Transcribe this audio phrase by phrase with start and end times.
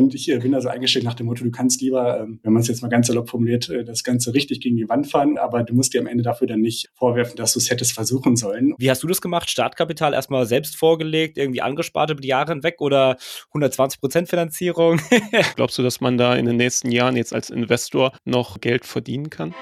[0.00, 2.54] Und ich äh, bin da so eingestellt nach dem Motto, du kannst lieber, ähm, wenn
[2.54, 5.36] man es jetzt mal ganz salopp formuliert, äh, das Ganze richtig gegen die Wand fahren,
[5.36, 8.34] aber du musst dir am Ende dafür dann nicht vorwerfen, dass du es hättest versuchen
[8.34, 8.74] sollen.
[8.78, 9.50] Wie hast du das gemacht?
[9.50, 13.18] Startkapital erstmal selbst vorgelegt, irgendwie angespart über die Jahre hinweg oder
[13.48, 15.00] 120 Prozent Finanzierung?
[15.56, 19.28] Glaubst du, dass man da in den nächsten Jahren jetzt als Investor noch Geld verdienen
[19.28, 19.54] kann?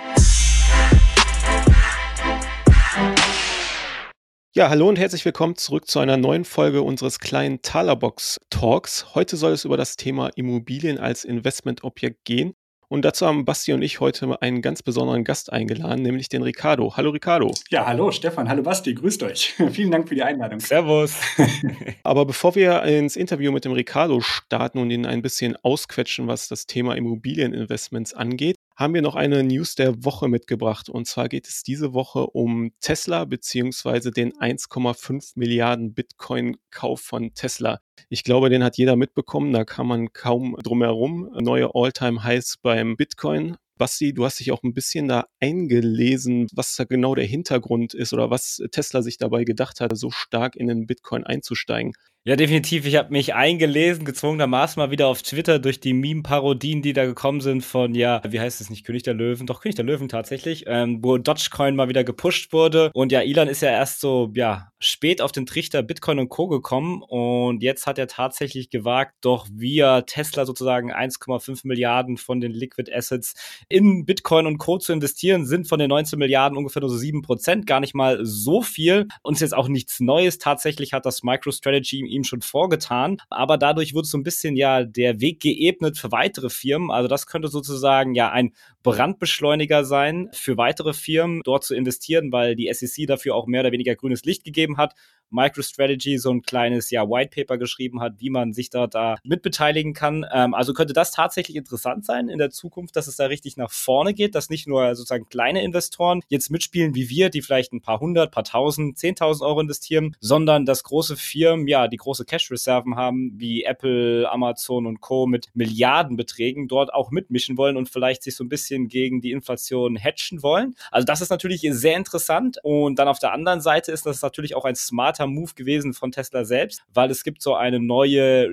[4.59, 9.15] Ja, hallo und herzlich willkommen zurück zu einer neuen Folge unseres kleinen Talerbox Talks.
[9.15, 12.55] Heute soll es über das Thema Immobilien als Investmentobjekt gehen.
[12.89, 16.97] Und dazu haben Basti und ich heute einen ganz besonderen Gast eingeladen, nämlich den Ricardo.
[16.97, 17.55] Hallo Ricardo.
[17.71, 19.55] Ja, hallo Stefan, hallo Basti, grüßt euch.
[19.71, 20.59] Vielen Dank für die Einladung.
[20.59, 21.21] Servus.
[22.03, 26.49] Aber bevor wir ins Interview mit dem Ricardo starten und ihn ein bisschen ausquetschen, was
[26.49, 30.89] das Thema Immobilieninvestments angeht, haben wir noch eine News der Woche mitgebracht.
[30.89, 37.81] Und zwar geht es diese Woche um Tesla beziehungsweise den 1,5 Milliarden Bitcoin-Kauf von Tesla.
[38.09, 39.53] Ich glaube, den hat jeder mitbekommen.
[39.53, 41.29] Da kann man kaum drum herum.
[41.41, 43.57] Neue All-Time-Highs beim Bitcoin.
[43.79, 48.13] Basti, du hast dich auch ein bisschen da eingelesen, was da genau der Hintergrund ist
[48.13, 51.95] oder was Tesla sich dabei gedacht hat, so stark in den Bitcoin einzusteigen.
[52.25, 52.85] Ja, definitiv.
[52.85, 57.41] Ich habe mich eingelesen, gezwungenermaßen mal wieder auf Twitter durch die Meme-Parodien, die da gekommen
[57.41, 59.47] sind von, ja, wie heißt es nicht, König der Löwen?
[59.47, 62.91] Doch, König der Löwen tatsächlich, ähm, wo Dogecoin mal wieder gepusht wurde.
[62.93, 66.49] Und ja, Elon ist ja erst so, ja, spät auf den Trichter Bitcoin und Co.
[66.49, 72.53] gekommen und jetzt hat er tatsächlich gewagt, doch via Tesla sozusagen 1,5 Milliarden von den
[72.53, 73.35] Liquid Assets
[73.69, 74.79] in Bitcoin und Co.
[74.79, 78.19] zu investieren, sind von den 19 Milliarden ungefähr nur so 7 Prozent, gar nicht mal
[78.23, 79.09] so viel.
[79.23, 80.39] Und ist jetzt auch nichts Neues.
[80.39, 85.21] Tatsächlich hat das MicroStrategy ihm schon vorgetan, aber dadurch wird so ein bisschen ja der
[85.21, 86.91] Weg geebnet für weitere Firmen.
[86.91, 88.53] Also das könnte sozusagen ja ein
[88.83, 93.73] Brandbeschleuniger sein für weitere Firmen, dort zu investieren, weil die SEC dafür auch mehr oder
[93.73, 94.95] weniger grünes Licht gegeben hat.
[95.31, 99.93] MicroStrategy so ein kleines ja, White Paper geschrieben hat, wie man sich da, da mitbeteiligen
[99.93, 100.25] kann.
[100.33, 103.71] Ähm, also könnte das tatsächlich interessant sein in der Zukunft, dass es da richtig nach
[103.71, 107.83] vorne geht, dass nicht nur sozusagen kleine Investoren jetzt mitspielen wie wir, die vielleicht ein
[107.83, 112.97] paar hundert, paar tausend, zehntausend Euro investieren, sondern dass große Firmen ja die große Cash-Reserven
[112.97, 115.27] haben, wie Apple, Amazon und Co.
[115.27, 119.33] mit Milliardenbeträgen dort auch mitmischen wollen und vielleicht sich so ein bisschen bisschen gegen die
[119.33, 120.75] Inflation hatchen wollen.
[120.91, 122.59] Also das ist natürlich sehr interessant.
[122.63, 126.13] Und dann auf der anderen Seite ist das natürlich auch ein smarter Move gewesen von
[126.13, 128.49] Tesla selbst, weil es gibt so eine neue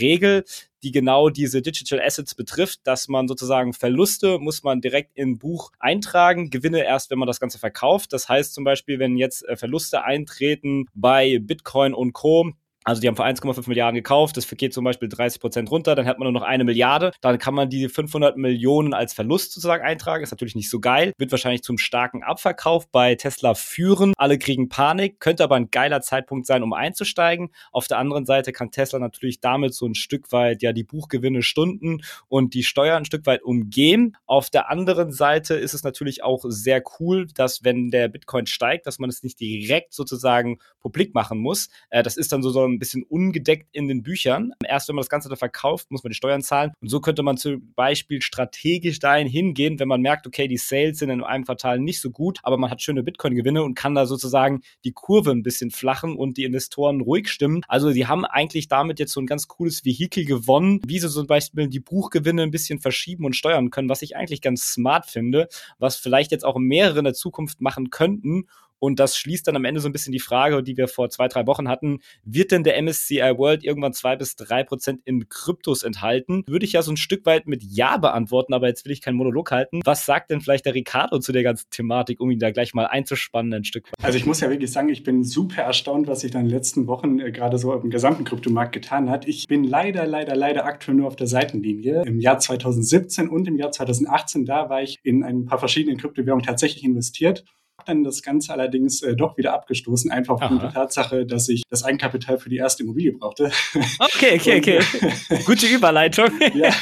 [0.00, 0.44] Regel,
[0.82, 5.72] die genau diese Digital Assets betrifft, dass man sozusagen Verluste muss man direkt in Buch
[5.80, 8.12] eintragen, Gewinne erst, wenn man das Ganze verkauft.
[8.12, 12.52] Das heißt zum Beispiel, wenn jetzt äh, Verluste eintreten bei Bitcoin und Co.,
[12.88, 16.06] also die haben für 1,5 Milliarden gekauft, das geht zum Beispiel 30 Prozent runter, dann
[16.06, 19.84] hat man nur noch eine Milliarde, dann kann man die 500 Millionen als Verlust sozusagen
[19.84, 24.38] eintragen, ist natürlich nicht so geil, wird wahrscheinlich zum starken Abverkauf bei Tesla führen, alle
[24.38, 27.50] kriegen Panik, könnte aber ein geiler Zeitpunkt sein, um einzusteigen.
[27.72, 31.42] Auf der anderen Seite kann Tesla natürlich damit so ein Stück weit ja die Buchgewinne
[31.42, 34.16] stunden und die Steuern ein Stück weit umgehen.
[34.24, 38.86] Auf der anderen Seite ist es natürlich auch sehr cool, dass wenn der Bitcoin steigt,
[38.86, 41.68] dass man es nicht direkt sozusagen publik machen muss.
[41.90, 44.52] Äh, das ist dann so, so ein ein bisschen ungedeckt in den Büchern.
[44.64, 46.72] Erst wenn man das Ganze dann verkauft, muss man die Steuern zahlen.
[46.80, 50.98] Und so könnte man zum Beispiel strategisch dahin hingehen, wenn man merkt, okay, die Sales
[50.98, 54.06] sind in einem Quartal nicht so gut, aber man hat schöne Bitcoin-Gewinne und kann da
[54.06, 57.62] sozusagen die Kurve ein bisschen flachen und die Investoren ruhig stimmen.
[57.68, 61.26] Also sie haben eigentlich damit jetzt so ein ganz cooles Vehikel gewonnen, wie sie zum
[61.26, 65.48] Beispiel die Buchgewinne ein bisschen verschieben und steuern können, was ich eigentlich ganz smart finde,
[65.78, 68.46] was vielleicht jetzt auch mehrere in der Zukunft machen könnten
[68.78, 71.28] und das schließt dann am Ende so ein bisschen die Frage, die wir vor zwei,
[71.28, 72.00] drei Wochen hatten.
[72.24, 76.44] Wird denn der MSCI World irgendwann zwei bis drei Prozent in Kryptos enthalten?
[76.46, 79.16] Würde ich ja so ein Stück weit mit Ja beantworten, aber jetzt will ich keinen
[79.16, 79.80] Monolog halten.
[79.84, 82.86] Was sagt denn vielleicht der Ricardo zu der ganzen Thematik, um ihn da gleich mal
[82.86, 84.04] einzuspannen ein Stück weit?
[84.04, 86.54] Also ich muss ja wirklich sagen, ich bin super erstaunt, was sich dann in den
[86.54, 89.26] letzten Wochen äh, gerade so im gesamten Kryptomarkt getan hat.
[89.26, 92.02] Ich bin leider, leider, leider aktuell nur auf der Seitenlinie.
[92.06, 96.44] Im Jahr 2017 und im Jahr 2018, da war ich in ein paar verschiedenen Kryptowährungen
[96.44, 97.44] tatsächlich investiert
[97.86, 101.84] dann das Ganze allerdings äh, doch wieder abgestoßen, einfach aufgrund der Tatsache, dass ich das
[101.84, 103.50] Eigenkapital für die erste Immobilie brauchte.
[104.00, 105.42] Okay, okay, okay.
[105.44, 106.30] Gute Überleitung.
[106.54, 106.72] ja.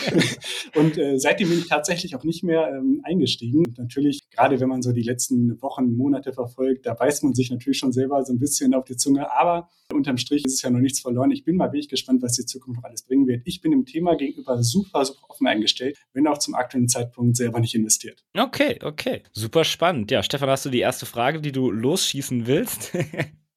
[0.75, 3.59] Und äh, seitdem bin ich tatsächlich auch nicht mehr ähm, eingestiegen.
[3.59, 7.51] Und natürlich, gerade wenn man so die letzten Wochen, Monate verfolgt, da beißt man sich
[7.51, 9.31] natürlich schon selber so ein bisschen auf die Zunge.
[9.33, 11.31] Aber unterm Strich ist es ja noch nichts verloren.
[11.31, 13.43] Ich bin mal wirklich gespannt, was die Zukunft noch alles bringen wird.
[13.45, 17.61] Ich bin dem Thema gegenüber super, super offen eingestellt, wenn auch zum aktuellen Zeitpunkt selber
[17.61, 18.25] nicht investiert.
[18.37, 19.23] Okay, okay.
[19.33, 20.11] Super spannend.
[20.11, 22.93] Ja, Stefan, hast du die erste Frage, die du losschießen willst?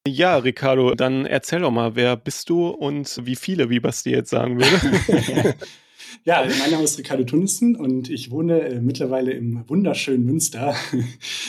[0.08, 4.30] Ja, Ricardo, dann erzähl doch mal, wer bist du und wie viele, wie Basti jetzt
[4.30, 5.56] sagen würde?
[6.26, 10.76] Ja, mein Name ist Ricardo Tunnissen und ich wohne äh, mittlerweile im wunderschönen Münster.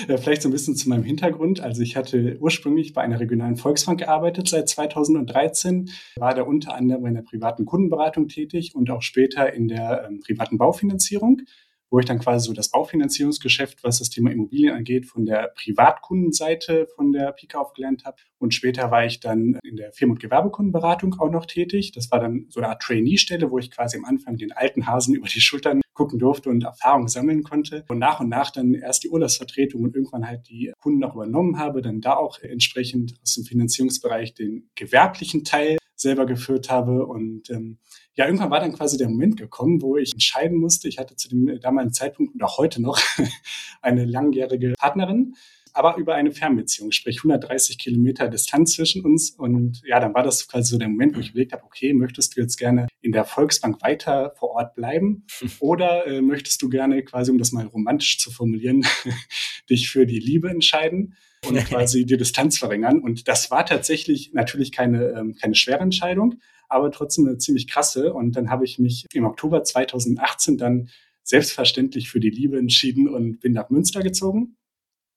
[0.08, 1.60] Äh, vielleicht so ein bisschen zu meinem Hintergrund.
[1.60, 7.06] Also ich hatte ursprünglich bei einer regionalen Volksbank gearbeitet seit 2013, war da unter anderem
[7.06, 11.42] in der privaten Kundenberatung tätig und auch später in der ähm, privaten Baufinanzierung
[11.90, 16.86] wo ich dann quasi so das Baufinanzierungsgeschäft, was das Thema Immobilien angeht, von der Privatkundenseite
[16.94, 18.16] von der Pika aufgelernt habe.
[18.38, 21.92] Und später war ich dann in der Firmen- und Gewerbekundenberatung auch noch tätig.
[21.92, 25.14] Das war dann so eine Art Trainee-Stelle, wo ich quasi am Anfang den alten Hasen
[25.16, 27.84] über die Schultern gucken durfte und Erfahrung sammeln konnte.
[27.88, 31.58] Und nach und nach dann erst die Urlaubsvertretung und irgendwann halt die Kunden auch übernommen
[31.58, 37.06] habe, dann da auch entsprechend aus dem Finanzierungsbereich den gewerblichen Teil selber geführt habe.
[37.06, 37.78] Und ähm,
[38.14, 40.88] ja, irgendwann war dann quasi der Moment gekommen, wo ich entscheiden musste.
[40.88, 43.00] Ich hatte zu dem damaligen Zeitpunkt und auch heute noch
[43.82, 45.34] eine langjährige Partnerin,
[45.72, 49.30] aber über eine Fernbeziehung, sprich 130 Kilometer Distanz zwischen uns.
[49.30, 52.36] Und ja, dann war das quasi so der Moment, wo ich überlegt habe, okay, möchtest
[52.36, 55.26] du jetzt gerne in der Volksbank weiter vor Ort bleiben
[55.60, 58.84] oder äh, möchtest du gerne quasi, um das mal romantisch zu formulieren,
[59.70, 61.14] dich für die Liebe entscheiden?
[61.46, 63.00] Und quasi die Distanz verringern.
[63.00, 66.36] Und das war tatsächlich natürlich keine, ähm, keine schwere Entscheidung,
[66.68, 68.12] aber trotzdem eine ziemlich krasse.
[68.12, 70.90] Und dann habe ich mich im Oktober 2018 dann
[71.22, 74.56] selbstverständlich für die Liebe entschieden und bin nach Münster gezogen,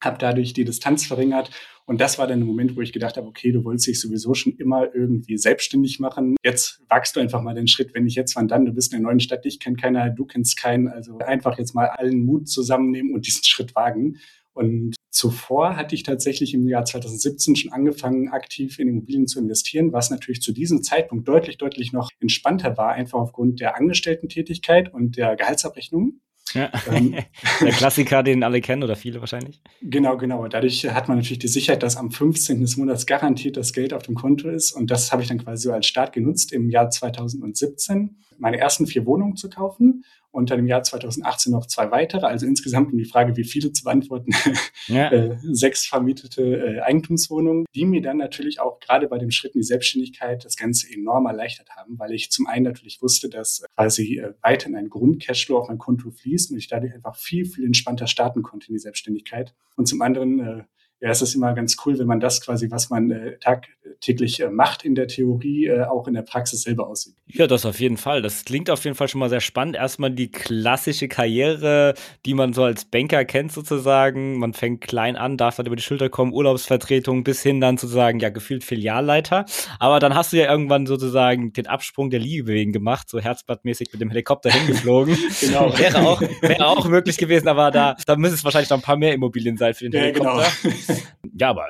[0.02, 1.50] habe dadurch die Distanz verringert.
[1.86, 4.34] Und das war dann der Moment, wo ich gedacht habe, okay, du wolltest dich sowieso
[4.34, 6.38] schon immer irgendwie selbstständig machen.
[6.44, 8.66] Jetzt wagst du einfach mal den Schritt, wenn nicht jetzt, wann dann?
[8.66, 10.88] Du bist in der neuen Stadt, dich kennt keiner, du kennst keinen.
[10.88, 14.18] Also einfach jetzt mal allen Mut zusammennehmen und diesen Schritt wagen.
[14.54, 19.94] Und zuvor hatte ich tatsächlich im Jahr 2017 schon angefangen, aktiv in Immobilien zu investieren,
[19.94, 25.16] was natürlich zu diesem Zeitpunkt deutlich, deutlich noch entspannter war, einfach aufgrund der Angestellten-Tätigkeit und
[25.16, 26.20] der Gehaltsabrechnung.
[26.54, 26.72] Ja.
[26.92, 27.16] Ähm,
[27.62, 29.62] der Klassiker, den alle kennen oder viele wahrscheinlich.
[29.82, 30.48] Genau, genau.
[30.48, 32.60] Dadurch hat man natürlich die Sicherheit, dass am 15.
[32.62, 34.74] des Monats garantiert das Geld auf dem Konto ist.
[34.74, 38.88] Und das habe ich dann quasi so als Start genutzt, im Jahr 2017 meine ersten
[38.88, 40.04] vier Wohnungen zu kaufen
[40.34, 42.26] und dann im Jahr 2018 noch zwei weitere.
[42.26, 44.32] Also insgesamt, um die Frage, wie viele zu beantworten,
[44.88, 45.12] ja.
[45.12, 49.62] äh, sechs vermietete äh, Eigentumswohnungen, die mir dann natürlich auch gerade bei dem Schritt in
[49.62, 54.18] die Selbstständigkeit das Ganze enorm erleichtert haben, weil ich zum einen natürlich wusste, dass quasi
[54.18, 58.08] äh, weiterhin ein Grundcashflow auf mein Konto fließt und ich dadurch einfach viel, viel entspannter
[58.08, 59.54] starten konnte in die Selbstständigkeit.
[59.76, 60.64] Und zum anderen äh,
[61.04, 64.50] ja, es ist immer ganz cool, wenn man das quasi, was man äh, tagtäglich äh,
[64.50, 67.14] macht in der Theorie, äh, auch in der Praxis selber aussieht.
[67.28, 68.22] Ja, das auf jeden Fall.
[68.22, 69.76] Das klingt auf jeden Fall schon mal sehr spannend.
[69.76, 71.94] Erstmal die klassische Karriere,
[72.26, 74.40] die man so als Banker kennt sozusagen.
[74.40, 78.22] Man fängt klein an, darf dann über die Schulter kommen, Urlaubsvertretung bis hin dann sozusagen,
[78.22, 79.44] ja, gefühlt Filialleiter.
[79.80, 84.00] Aber dann hast du ja irgendwann sozusagen den Absprung der Liegewegen gemacht, so herzblattmäßig mit
[84.00, 85.18] dem Helikopter hingeflogen.
[85.42, 85.78] genau.
[85.78, 88.96] Wäre auch, wäre auch möglich gewesen, aber da, da müssen es wahrscheinlich noch ein paar
[88.96, 90.40] mehr Immobilien sein für den ja, genau.
[90.40, 90.70] Helikopter.
[90.70, 90.93] Genau.
[91.40, 91.68] ja, aber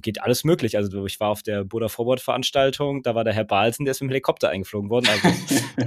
[0.00, 0.76] geht alles möglich.
[0.76, 4.00] Also ich war auf der Buddha Forward Veranstaltung, da war der Herr Balsen, der ist
[4.00, 5.06] mit dem Helikopter eingeflogen worden.
[5.08, 5.28] Also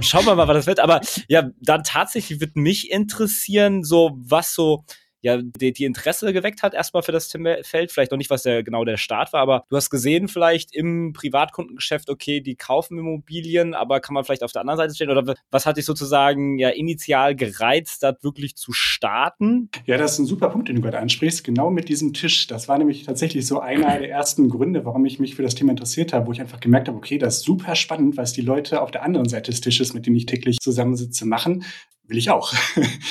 [0.00, 0.80] schauen wir mal, was das wird.
[0.80, 4.84] Aber ja, dann tatsächlich wird mich interessieren, so was so
[5.22, 7.32] ja, die, die Interesse geweckt hat, erstmal für das
[7.62, 7.92] Feld.
[7.92, 11.12] Vielleicht noch nicht, was der genau der Start war, aber du hast gesehen, vielleicht im
[11.12, 15.10] Privatkundengeschäft, okay, die kaufen Immobilien, aber kann man vielleicht auf der anderen Seite stehen?
[15.10, 19.70] Oder was hat dich sozusagen ja initial gereizt, das wirklich zu starten?
[19.86, 21.44] Ja, das ist ein super Punkt, den du gerade ansprichst.
[21.44, 22.48] Genau mit diesem Tisch.
[22.48, 25.70] Das war nämlich tatsächlich so einer der ersten Gründe, warum ich mich für das Thema
[25.70, 28.82] interessiert habe, wo ich einfach gemerkt habe, okay, das ist super spannend, was die Leute
[28.82, 31.64] auf der anderen Seite des Tisches, mit denen ich täglich zusammensitze, machen
[32.12, 32.52] will ich auch.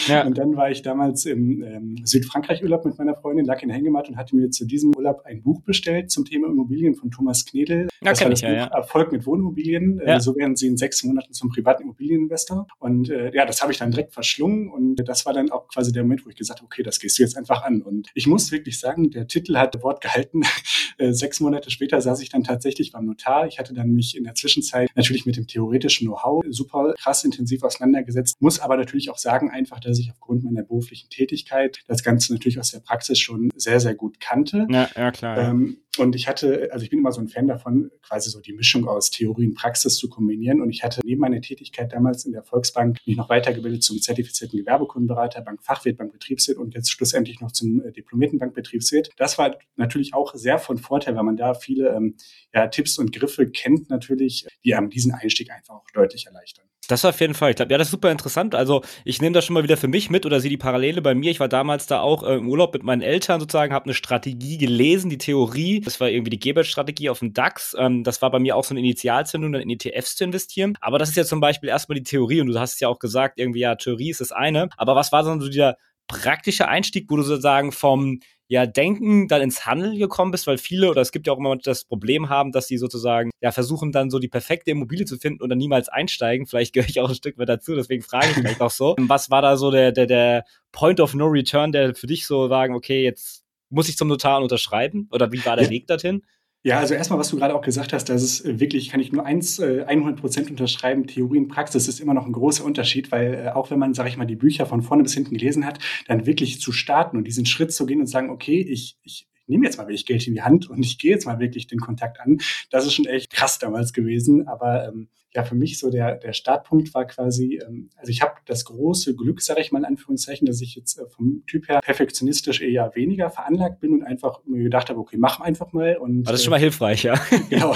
[0.08, 0.26] Ja.
[0.26, 4.12] Und dann war ich damals im ähm, Südfrankreich-Urlaub mit meiner Freundin, lag in der Hängematte
[4.12, 7.88] und hatte mir zu diesem Urlaub ein Buch bestellt zum Thema Immobilien von Thomas Knedel.
[8.04, 10.00] Ja, das war das ich, Buch ja, Erfolg mit Wohnimmobilien.
[10.00, 10.16] Äh, ja.
[10.18, 12.68] Äh, so werden Sie in sechs Monaten zum privaten Immobilieninvestor.
[12.80, 15.92] Und äh, ja, das habe ich dann direkt verschlungen und das war dann auch quasi
[15.92, 17.82] der Moment, wo ich gesagt habe, okay, das gehst du jetzt einfach an.
[17.82, 20.42] Und ich muss wirklich sagen, der Titel hat Wort gehalten.
[20.98, 23.48] Äh, sechs Monate später saß ich dann tatsächlich beim Notar.
[23.48, 27.64] Ich hatte dann mich in der Zwischenzeit natürlich mit dem theoretischen Know-how super krass intensiv
[27.64, 32.34] auseinandergesetzt, muss aber natürlich auch sagen einfach, dass ich aufgrund meiner beruflichen Tätigkeit das Ganze
[32.34, 34.68] natürlich aus der Praxis schon sehr, sehr gut kannte.
[34.70, 35.38] Ja, ja klar.
[35.38, 35.50] Ja.
[35.50, 38.54] Ähm, und ich hatte, also ich bin immer so ein Fan davon, quasi so die
[38.54, 40.62] Mischung aus Theorie und Praxis zu kombinieren.
[40.62, 44.58] Und ich hatte neben meiner Tätigkeit damals in der Volksbank mich noch weitergebildet zum zertifizierten
[44.60, 49.10] Gewerbekundenberater, Bankfachwirt, Bankbetriebswirt und jetzt schlussendlich noch zum äh, diplomierten Bankbetriebswirt.
[49.18, 52.16] Das war natürlich auch sehr von Vorteil, weil man da viele ähm,
[52.54, 56.71] ja, Tipps und Griffe kennt natürlich, die einem diesen Einstieg einfach auch deutlich erleichtern.
[56.88, 57.52] Das auf jeden Fall.
[57.52, 58.56] Ich glaube, ja, das ist super interessant.
[58.56, 61.14] Also ich nehme das schon mal wieder für mich mit oder sehe die Parallele bei
[61.16, 61.32] mir.
[61.32, 64.58] Ich war damals da auch äh, im Urlaub mit meinen Eltern sozusagen, habe eine Strategie
[64.58, 65.80] gelesen, die Theorie.
[65.80, 67.76] Das war irgendwie die Gebert-Strategie auf dem DAX.
[67.78, 70.78] Ähm, das war bei mir auch so eine Initialzündung, dann in ETFs zu investieren.
[70.82, 73.00] Aber das ist ja zum Beispiel erstmal die Theorie und du hast es ja auch
[73.00, 74.70] gesagt, irgendwie ja, Theorie ist das eine.
[74.76, 78.20] Aber was war so dieser praktische Einstieg, wo du sozusagen vom
[78.52, 81.56] ja, Denken dann ins Handeln gekommen bist, weil viele oder es gibt ja auch immer
[81.56, 85.42] das Problem haben, dass sie sozusagen ja versuchen dann so die perfekte Immobilie zu finden
[85.42, 86.46] und dann niemals einsteigen.
[86.46, 88.98] Vielleicht gehöre ich auch ein Stück weit dazu, deswegen frage ich vielleicht auch so.
[89.00, 90.44] Was war da so der, der, der
[90.74, 94.42] Point of No Return, der für dich so sagen, okay, jetzt muss ich zum Notar
[94.42, 95.08] unterschreiben?
[95.14, 95.70] Oder wie war der.
[95.70, 96.22] Weg dorthin?
[96.64, 99.26] Ja, also erstmal, was du gerade auch gesagt hast, dass es wirklich, kann ich nur
[99.26, 103.34] eins, 100 äh, Prozent unterschreiben, Theorie und Praxis ist immer noch ein großer Unterschied, weil
[103.34, 105.80] äh, auch wenn man, sage ich mal, die Bücher von vorne bis hinten gelesen hat,
[106.08, 109.66] dann wirklich zu starten und diesen Schritt zu gehen und sagen, okay, ich, ich nehme
[109.66, 112.20] jetzt mal wirklich Geld in die Hand und ich gehe jetzt mal wirklich den Kontakt
[112.20, 112.38] an.
[112.70, 114.48] Das ist schon echt krass damals gewesen.
[114.48, 118.34] Aber ähm, ja, für mich so der, der Startpunkt war quasi, ähm, also ich habe
[118.46, 121.80] das große Glück, sage ich mal in Anführungszeichen, dass ich jetzt äh, vom Typ her
[121.82, 125.98] perfektionistisch eher weniger veranlagt bin und einfach mir gedacht habe, okay, mach einfach mal.
[125.98, 127.14] Und, Aber das ist schon mal hilfreich, ja.
[127.50, 127.74] genau.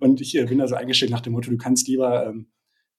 [0.00, 2.48] Und ich äh, bin also eingestellt nach dem Motto, du kannst lieber ähm,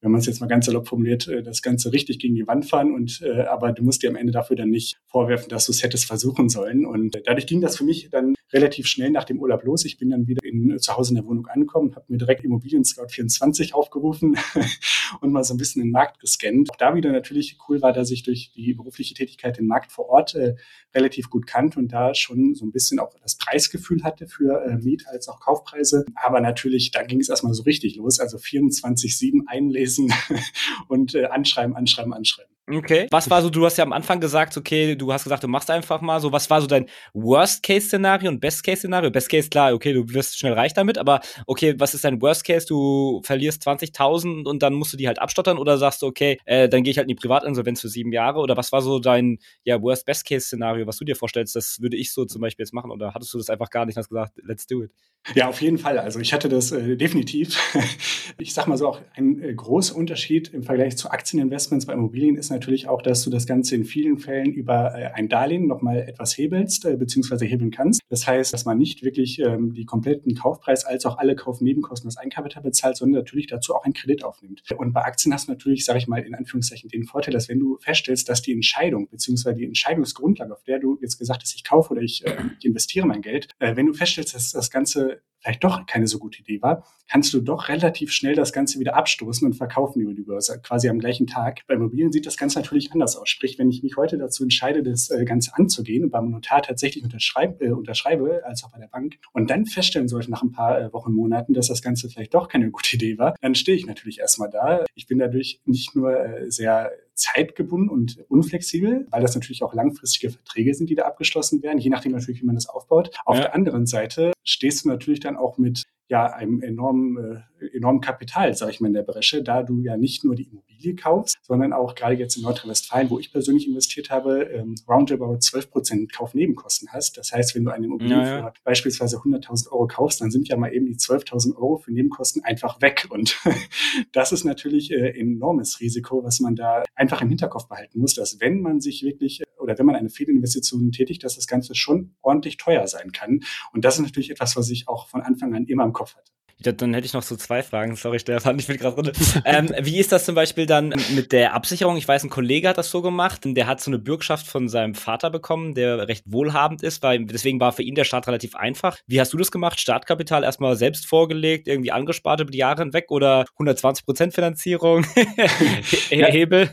[0.04, 2.66] wenn man es jetzt mal ganz salopp formuliert, äh, das Ganze richtig gegen die Wand
[2.66, 5.72] fahren und äh, aber du musst dir am Ende dafür dann nicht vorwerfen, dass du
[5.72, 6.84] es hättest versuchen sollen.
[6.84, 9.84] Und dadurch ging das für mich dann relativ schnell nach dem Urlaub los.
[9.84, 12.84] Ich bin dann wieder in, zu Hause in der Wohnung angekommen, habe mir direkt Immobilien
[12.84, 14.36] Scout 24 aufgerufen
[15.20, 16.70] und mal so ein bisschen den Markt gescannt.
[16.70, 20.08] Auch da wieder natürlich cool war, dass ich durch die berufliche Tätigkeit den Markt vor
[20.08, 20.54] Ort äh,
[20.94, 24.76] relativ gut kannte und da schon so ein bisschen auch das Preisgefühl hatte für äh,
[24.76, 26.04] Miet- als auch Kaufpreise.
[26.14, 28.20] Aber natürlich, da ging es erstmal so richtig los.
[28.20, 29.93] Also 24-7 einlesen
[30.88, 32.53] und äh, anschreiben, anschreiben, anschreiben.
[32.66, 33.08] Okay.
[33.10, 35.70] Was war so, du hast ja am Anfang gesagt, okay, du hast gesagt, du machst
[35.70, 36.32] einfach mal so.
[36.32, 39.10] Was war so dein Worst-Case-Szenario und Best-Case-Szenario?
[39.10, 42.66] Best-Case, klar, okay, du wirst schnell reich damit, aber okay, was ist dein Worst-Case?
[42.66, 46.66] Du verlierst 20.000 und dann musst du die halt abstottern oder sagst du, okay, äh,
[46.66, 49.40] dann gehe ich halt in die Privatinsolvenz für sieben Jahre oder was war so dein,
[49.64, 53.12] ja, Worst-Best-Case-Szenario, was du dir vorstellst, das würde ich so zum Beispiel jetzt machen oder
[53.12, 54.90] hattest du das einfach gar nicht und hast gesagt, let's do it?
[55.34, 55.98] Ja, auf jeden Fall.
[55.98, 57.58] Also ich hatte das äh, definitiv.
[58.38, 62.36] ich sag mal so, auch ein äh, großer Unterschied im Vergleich zu Aktieninvestments bei Immobilien
[62.36, 65.98] ist natürlich auch, dass du das Ganze in vielen Fällen über äh, ein Darlehen nochmal
[65.98, 68.00] etwas hebelst, äh, beziehungsweise hebeln kannst.
[68.08, 72.16] Das heißt, dass man nicht wirklich ähm, die kompletten Kaufpreis als auch alle Kaufnebenkosten aus
[72.16, 74.62] Eigenkapital bezahlt, sondern natürlich dazu auch einen Kredit aufnimmt.
[74.76, 77.58] Und bei Aktien hast du natürlich, sage ich mal, in Anführungszeichen den Vorteil, dass wenn
[77.58, 81.64] du feststellst, dass die Entscheidung, beziehungsweise die Entscheidungsgrundlage, auf der du jetzt gesagt hast, ich
[81.64, 85.20] kaufe oder ich, äh, ich investiere mein Geld, äh, wenn du feststellst, dass das Ganze
[85.44, 88.96] vielleicht doch keine so gute Idee war, kannst du doch relativ schnell das Ganze wieder
[88.96, 91.60] abstoßen und verkaufen über die Börse, quasi am gleichen Tag.
[91.66, 93.28] Bei Immobilien sieht das Ganze natürlich anders aus.
[93.28, 97.04] Sprich, wenn ich mich heute dazu entscheide, das äh, Ganze anzugehen und beim Notar tatsächlich
[97.04, 100.80] unterschreibe, äh, unterschreibe, als auch bei der Bank, und dann feststellen sollte nach ein paar
[100.80, 103.86] äh, Wochen, Monaten, dass das Ganze vielleicht doch keine gute Idee war, dann stehe ich
[103.86, 104.84] natürlich erstmal da.
[104.94, 110.30] Ich bin dadurch nicht nur äh, sehr zeitgebunden und unflexibel, weil das natürlich auch langfristige
[110.30, 113.10] Verträge sind, die da abgeschlossen werden, je nachdem natürlich, wie man das aufbaut.
[113.24, 113.42] Auf ja.
[113.42, 118.54] der anderen Seite stehst du natürlich dann auch mit ja einem enormen, äh, enormen Kapital,
[118.54, 121.72] sage ich mal, in der Bresche, da du ja nicht nur die Immobilie kaufst, sondern
[121.72, 126.88] auch gerade jetzt in Nordrhein-Westfalen, wo ich persönlich investiert habe, ähm, roundabout 12 Prozent Kaufnebenkosten
[126.92, 127.16] hast.
[127.16, 128.50] Das heißt, wenn du eine Immobilie ja, ja.
[128.50, 132.44] für beispielsweise 100.000 Euro kaufst, dann sind ja mal eben die 12.000 Euro für Nebenkosten
[132.44, 133.06] einfach weg.
[133.10, 133.40] Und
[134.12, 138.40] das ist natürlich äh, enormes Risiko, was man da einfach im Hinterkopf behalten muss, dass
[138.40, 142.14] wenn man sich wirklich äh, oder wenn man eine Fehlinvestition tätigt, dass das Ganze schon
[142.20, 143.40] ordentlich teuer sein kann.
[143.72, 146.33] Und das ist natürlich etwas, was ich auch von Anfang an immer im Kopf hatte.
[146.60, 147.96] Dann hätte ich noch so zwei Fragen.
[147.96, 149.12] Sorry, Stefan, ich bin gerade runter.
[149.44, 151.96] ähm, wie ist das zum Beispiel dann mit der Absicherung?
[151.96, 153.42] Ich weiß, ein Kollege hat das so gemacht.
[153.44, 157.02] Der hat so eine Bürgschaft von seinem Vater bekommen, der recht wohlhabend ist.
[157.02, 158.98] Weil, deswegen war für ihn der Start relativ einfach.
[159.06, 159.80] Wie hast du das gemacht?
[159.80, 165.04] Startkapital erstmal selbst vorgelegt, irgendwie angespart über die Jahre hinweg oder 120% Finanzierung?
[166.10, 166.70] Hebel?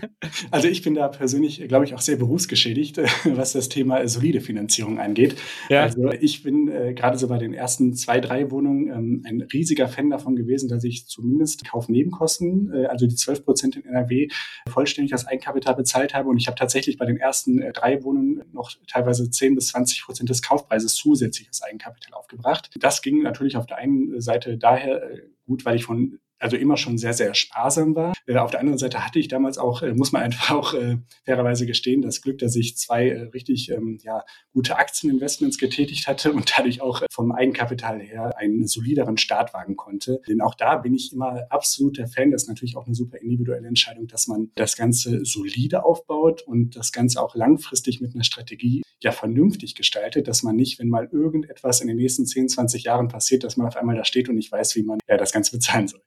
[0.52, 5.00] Also ich bin da persönlich, glaube ich, auch sehr berufsgeschädigt, was das Thema solide Finanzierung
[5.00, 5.36] angeht.
[5.70, 5.84] Ja.
[5.84, 9.71] Also ich bin äh, gerade so bei den ersten zwei, drei Wohnungen ähm, ein riesiger
[9.72, 14.28] riesiger Fan davon gewesen, dass ich zumindest Kaufnebenkosten, äh, also die 12 Prozent in NRW,
[14.70, 16.30] vollständig als Eigenkapital bezahlt habe.
[16.30, 20.04] Und ich habe tatsächlich bei den ersten äh, drei Wohnungen noch teilweise 10 bis 20
[20.04, 22.70] Prozent des Kaufpreises zusätzlich als Eigenkapital aufgebracht.
[22.80, 26.78] Das ging natürlich auf der einen Seite daher äh, gut, weil ich von also immer
[26.78, 28.14] schon sehr, sehr sparsam war.
[28.26, 30.98] Äh, auf der anderen Seite hatte ich damals auch, äh, muss man einfach auch äh,
[31.26, 36.34] fairerweise gestehen, das Glück, dass ich zwei äh, richtig ähm, ja, gute Aktieninvestments getätigt hatte
[36.34, 40.22] und dadurch auch vom Eigenkapital her einen solideren Start wagen konnte.
[40.28, 42.32] Denn auch da bin ich immer absoluter Fan.
[42.32, 46.76] Das ist natürlich auch eine super individuelle Entscheidung, dass man das Ganze solide aufbaut und
[46.76, 51.10] das Ganze auch langfristig mit einer Strategie ja vernünftig gestaltet, dass man nicht, wenn mal
[51.12, 54.36] irgendetwas in den nächsten 10, 20 Jahren passiert, dass man auf einmal da steht und
[54.36, 56.02] nicht weiß, wie man ja, das Ganze bezahlen soll.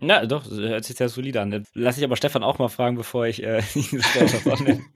[0.00, 1.64] Na, doch, hört sich sehr solide an.
[1.74, 3.62] Lass ich aber Stefan auch mal fragen, bevor ich äh,
[4.14, 4.84] das annehme.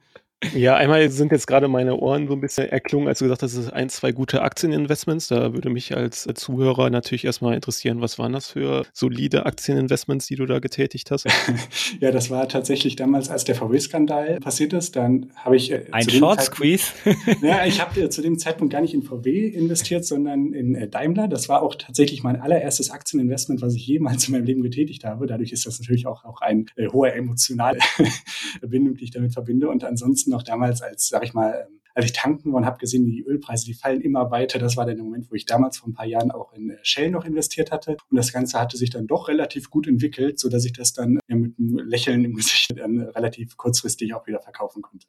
[0.55, 3.53] Ja, einmal sind jetzt gerade meine Ohren so ein bisschen erklungen, als du gesagt hast,
[3.53, 5.27] es ist ein, zwei gute Aktieninvestments.
[5.27, 10.35] Da würde mich als Zuhörer natürlich erstmal interessieren, was waren das für solide Aktieninvestments, die
[10.35, 11.25] du da getätigt hast?
[11.99, 14.95] ja, das war tatsächlich damals, als der VW-Skandal passiert ist.
[14.95, 15.71] Dann habe ich.
[15.71, 16.91] Äh, ein Short Squeeze?
[17.41, 20.87] ja, ich habe äh, zu dem Zeitpunkt gar nicht in VW investiert, sondern in äh,
[20.87, 21.27] Daimler.
[21.27, 25.25] Das war auch tatsächlich mein allererstes Aktieninvestment, was ich jemals in meinem Leben getätigt habe.
[25.25, 27.79] Dadurch ist das natürlich auch, auch eine äh, hohe emotionale
[28.61, 29.69] Bindung, die ich damit verbinde.
[29.69, 32.79] Und ansonsten noch damals als, sag ich mal, ähm, als ich tanken war und habe
[32.79, 34.59] gesehen, die Ölpreise, die fallen immer weiter.
[34.59, 36.77] Das war dann der Moment, wo ich damals vor ein paar Jahren auch in äh,
[36.81, 37.97] Shell noch investiert hatte.
[38.09, 41.19] Und das Ganze hatte sich dann doch relativ gut entwickelt, so dass ich das dann
[41.27, 45.07] mit einem Lächeln im Gesicht dann relativ kurzfristig auch wieder verkaufen konnte.